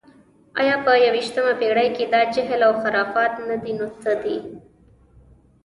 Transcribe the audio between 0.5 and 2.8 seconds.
ایا په یویشتمه پېړۍ کې دا جهل و